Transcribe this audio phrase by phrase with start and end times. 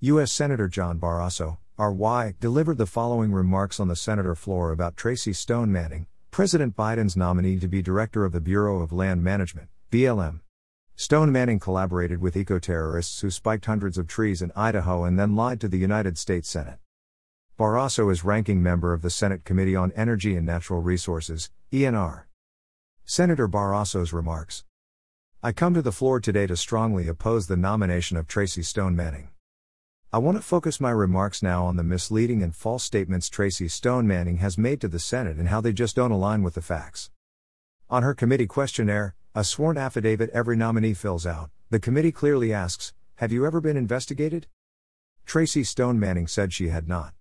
[0.00, 0.30] U.S.
[0.30, 5.72] Senator John Barrasso, RY, delivered the following remarks on the Senator floor about Tracy Stone
[5.72, 10.38] Manning, President Biden's nominee to be director of the Bureau of Land Management, BLM.
[10.94, 15.34] Stone Manning collaborated with eco terrorists who spiked hundreds of trees in Idaho and then
[15.34, 16.78] lied to the United States Senate.
[17.58, 22.26] Barrasso is ranking member of the Senate Committee on Energy and Natural Resources, ENR.
[23.04, 24.62] Senator Barrasso's remarks
[25.42, 29.30] I come to the floor today to strongly oppose the nomination of Tracy Stone Manning.
[30.10, 34.06] I want to focus my remarks now on the misleading and false statements Tracy Stone
[34.06, 37.10] Manning has made to the Senate and how they just don't align with the facts.
[37.90, 42.94] On her committee questionnaire, a sworn affidavit every nominee fills out, the committee clearly asks
[43.16, 44.46] Have you ever been investigated?
[45.26, 47.12] Tracy Stone Manning said she had not.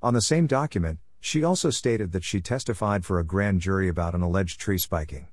[0.00, 4.14] On the same document, she also stated that she testified for a grand jury about
[4.14, 5.26] an alleged tree spiking.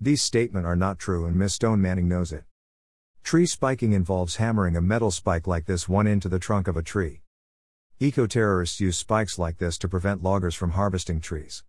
[0.00, 1.54] These statements are not true and Ms.
[1.54, 2.44] Stone Manning knows it.
[3.26, 6.82] Tree spiking involves hammering a metal spike like this one into the trunk of a
[6.82, 7.22] tree.
[7.98, 11.64] Eco terrorists use spikes like this to prevent loggers from harvesting trees.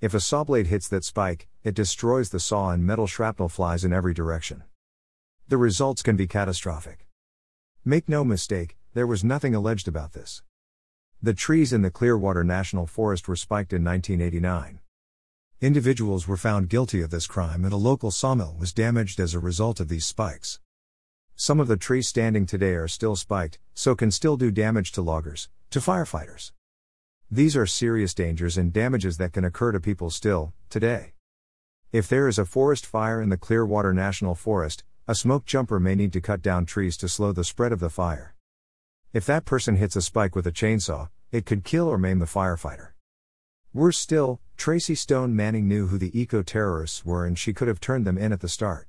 [0.00, 3.82] If a saw blade hits that spike, it destroys the saw and metal shrapnel flies
[3.82, 4.62] in every direction.
[5.48, 7.08] The results can be catastrophic.
[7.84, 10.44] Make no mistake, there was nothing alleged about this.
[11.20, 14.78] The trees in the Clearwater National Forest were spiked in 1989.
[15.60, 19.40] Individuals were found guilty of this crime and a local sawmill was damaged as a
[19.40, 20.60] result of these spikes.
[21.38, 25.02] Some of the trees standing today are still spiked, so can still do damage to
[25.02, 26.52] loggers, to firefighters.
[27.30, 31.12] These are serious dangers and damages that can occur to people still, today.
[31.92, 35.94] If there is a forest fire in the Clearwater National Forest, a smoke jumper may
[35.94, 38.34] need to cut down trees to slow the spread of the fire.
[39.12, 42.24] If that person hits a spike with a chainsaw, it could kill or maim the
[42.24, 42.92] firefighter.
[43.74, 47.78] Worse still, Tracy Stone Manning knew who the eco terrorists were and she could have
[47.78, 48.88] turned them in at the start.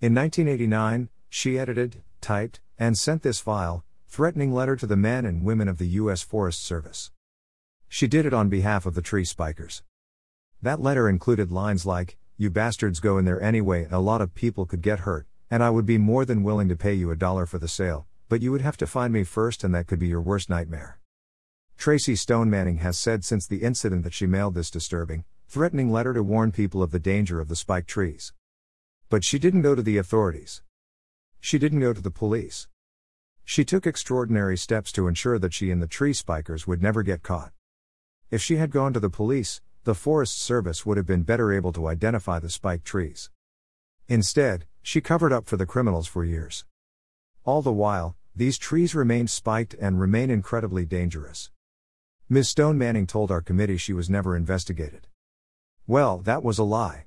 [0.00, 5.44] In 1989, she edited, typed, and sent this vile, threatening letter to the men and
[5.44, 6.22] women of the U.S.
[6.22, 7.12] Forest Service.
[7.88, 9.84] She did it on behalf of the tree spikers.
[10.60, 14.34] That letter included lines like, You bastards go in there anyway, and a lot of
[14.34, 17.16] people could get hurt, and I would be more than willing to pay you a
[17.16, 20.00] dollar for the sale, but you would have to find me first, and that could
[20.00, 20.98] be your worst nightmare.
[21.78, 26.12] Tracy Stone Manning has said since the incident that she mailed this disturbing, threatening letter
[26.12, 28.32] to warn people of the danger of the spiked trees.
[29.08, 30.62] But she didn't go to the authorities.
[31.40, 32.68] She didn't go to the police.
[33.44, 37.22] She took extraordinary steps to ensure that she and the tree spikers would never get
[37.22, 37.52] caught.
[38.30, 41.72] If she had gone to the police, the Forest Service would have been better able
[41.72, 43.30] to identify the spiked trees.
[44.06, 46.64] Instead, she covered up for the criminals for years.
[47.44, 51.50] All the while, these trees remained spiked and remain incredibly dangerous.
[52.28, 52.50] Ms.
[52.50, 55.08] Stone Manning told our committee she was never investigated.
[55.86, 57.06] Well, that was a lie.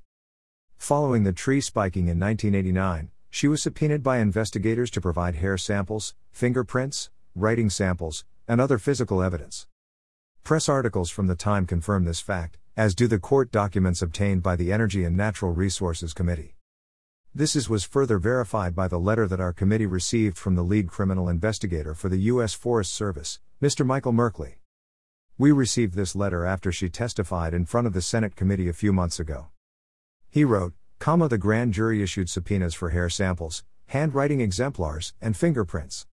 [0.77, 6.13] Following the tree spiking in 1989, she was subpoenaed by investigators to provide hair samples,
[6.31, 9.65] fingerprints, writing samples, and other physical evidence.
[10.43, 14.55] Press articles from the time confirm this fact, as do the court documents obtained by
[14.55, 16.53] the Energy and Natural Resources Committee.
[17.33, 20.87] This is was further verified by the letter that our committee received from the lead
[20.87, 22.53] criminal investigator for the U.S.
[22.53, 23.83] Forest Service, Mr.
[23.83, 24.57] Michael Merkley.
[25.39, 28.93] We received this letter after she testified in front of the Senate committee a few
[28.93, 29.47] months ago.
[30.29, 36.07] He wrote, comma the grand jury issued subpoenas for hair samples, handwriting exemplars, and fingerprints.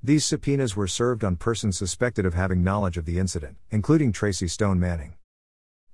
[0.00, 4.46] These subpoenas were served on persons suspected of having knowledge of the incident, including Tracy
[4.46, 5.14] Stone Manning.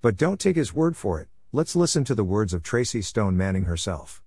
[0.03, 3.39] But don't take his word for it, let's listen to the words of Tracy Stone
[3.39, 4.23] Manning herself.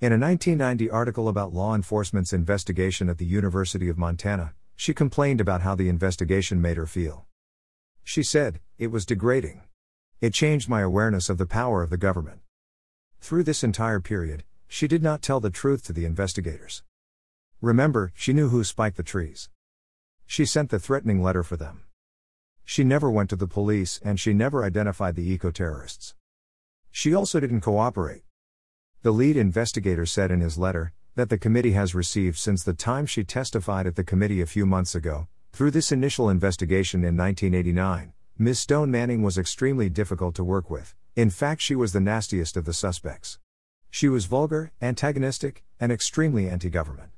[0.00, 5.42] In a 1990 article about law enforcement's investigation at the University of Montana, she complained
[5.42, 7.26] about how the investigation made her feel.
[8.02, 9.60] She said, It was degrading.
[10.22, 12.41] It changed my awareness of the power of the government.
[13.22, 16.82] Through this entire period, she did not tell the truth to the investigators.
[17.60, 19.48] Remember, she knew who spiked the trees.
[20.26, 21.84] She sent the threatening letter for them.
[22.64, 26.16] She never went to the police and she never identified the eco terrorists.
[26.90, 28.24] She also didn't cooperate.
[29.02, 33.06] The lead investigator said in his letter that the committee has received since the time
[33.06, 35.28] she testified at the committee a few months ago.
[35.52, 38.58] Through this initial investigation in 1989, Ms.
[38.58, 40.96] Stone Manning was extremely difficult to work with.
[41.14, 43.38] In fact, she was the nastiest of the suspects.
[43.90, 47.10] She was vulgar, antagonistic, and extremely anti government.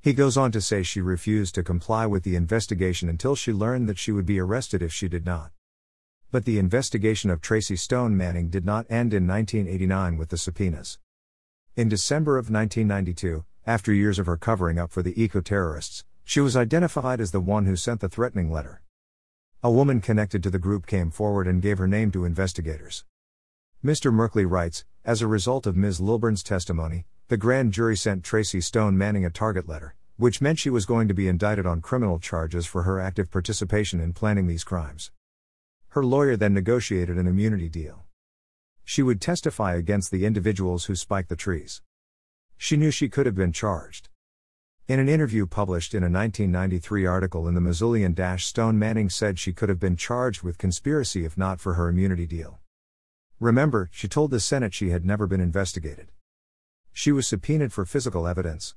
[0.00, 3.88] He goes on to say she refused to comply with the investigation until she learned
[3.88, 5.50] that she would be arrested if she did not.
[6.30, 11.00] But the investigation of Tracy Stone Manning did not end in 1989 with the subpoenas.
[11.74, 16.38] In December of 1992, after years of her covering up for the eco terrorists, she
[16.38, 18.80] was identified as the one who sent the threatening letter.
[19.60, 23.04] A woman connected to the group came forward and gave her name to investigators.
[23.84, 24.12] Mr.
[24.12, 26.00] Merkley writes As a result of Ms.
[26.00, 30.68] Lilburn's testimony, the grand jury sent Tracy Stone Manning a target letter, which meant she
[30.68, 34.64] was going to be indicted on criminal charges for her active participation in planning these
[34.64, 35.12] crimes.
[35.90, 38.04] Her lawyer then negotiated an immunity deal.
[38.82, 41.80] She would testify against the individuals who spiked the trees.
[42.56, 44.08] She knew she could have been charged.
[44.88, 49.52] In an interview published in a 1993 article in the Missoulian Stone Manning said she
[49.52, 52.58] could have been charged with conspiracy if not for her immunity deal.
[53.40, 56.08] Remember, she told the Senate she had never been investigated.
[56.92, 58.74] She was subpoenaed for physical evidence.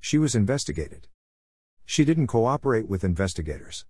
[0.00, 1.06] She was investigated.
[1.84, 3.86] She didn't cooperate with investigators.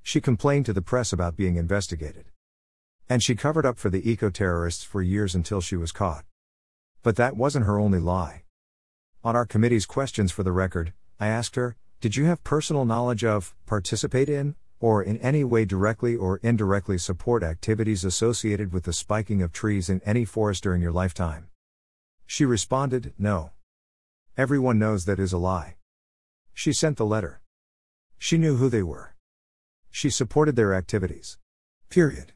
[0.00, 2.26] She complained to the press about being investigated.
[3.08, 6.24] And she covered up for the eco terrorists for years until she was caught.
[7.02, 8.44] But that wasn't her only lie.
[9.24, 13.24] On our committee's questions for the record, I asked her, Did you have personal knowledge
[13.24, 18.92] of, participate in, or in any way directly or indirectly support activities associated with the
[18.92, 21.48] spiking of trees in any forest during your lifetime?
[22.26, 23.52] She responded, No.
[24.36, 25.76] Everyone knows that is a lie.
[26.52, 27.40] She sent the letter.
[28.18, 29.14] She knew who they were.
[29.90, 31.38] She supported their activities.
[31.88, 32.32] Period.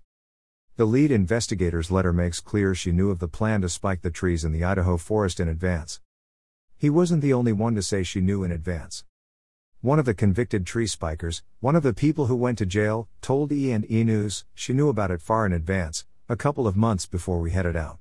[0.76, 4.44] The lead investigator's letter makes clear she knew of the plan to spike the trees
[4.44, 6.00] in the Idaho forest in advance.
[6.78, 9.04] He wasn't the only one to say she knew in advance.
[9.82, 13.50] One of the convicted tree spikers, one of the people who went to jail, told
[13.50, 17.06] E and E News she knew about it far in advance, a couple of months
[17.06, 17.98] before we headed out.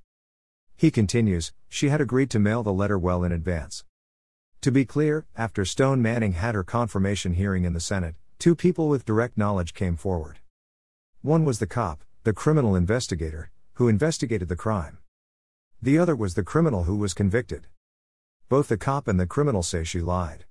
[0.76, 3.86] He continues, she had agreed to mail the letter well in advance.
[4.60, 8.90] To be clear, after Stone Manning had her confirmation hearing in the Senate, two people
[8.90, 10.40] with direct knowledge came forward.
[11.22, 14.98] One was the cop, the criminal investigator, who investigated the crime.
[15.82, 17.68] The other was the criminal who was convicted.
[18.50, 20.44] Both the cop and the criminal say she lied.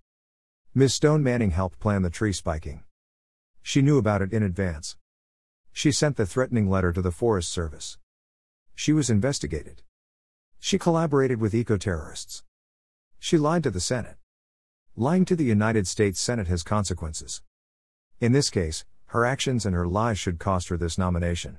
[0.74, 0.94] Ms.
[0.94, 2.84] Stone Manning helped plan the tree spiking.
[3.62, 4.96] She knew about it in advance.
[5.72, 7.96] She sent the threatening letter to the Forest Service.
[8.74, 9.82] She was investigated.
[10.60, 12.44] She collaborated with eco terrorists.
[13.18, 14.16] She lied to the Senate.
[14.94, 17.42] Lying to the United States Senate has consequences.
[18.20, 21.58] In this case, her actions and her lies should cost her this nomination.